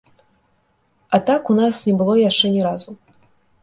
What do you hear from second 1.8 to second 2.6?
не было яшчэ